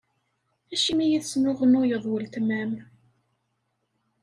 Acimi 0.73 1.05
i 1.09 1.19
tesnuɣnuyeḍ 1.23 2.05
weltma-m? 2.09 2.73